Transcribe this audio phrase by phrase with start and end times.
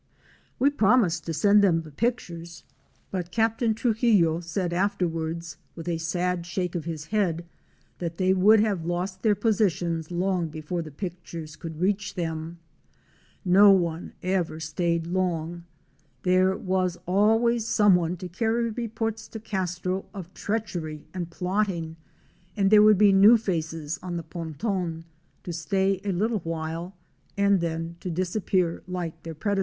[0.57, 2.63] We promised to send them the pictures;
[3.11, 4.25] but Captain Trux 76 OUR SEARCH FOR A WILDERNESS.
[4.25, 4.73] illo said
[5.53, 7.45] afterwards with a sad shake of his head
[7.99, 12.57] that they would have lost their positions long before the pictures could reach them.
[13.45, 15.65] No one ever stayed long;
[16.23, 21.95] there was always someone to carry reports to Castro of treachery and plotting,
[22.57, 25.03] and there would be new faces on the"' Pontén,"
[25.43, 26.95] to stay a little while
[27.37, 29.59] and then to disappear like their predecessors.
[29.59, 29.59] Fic.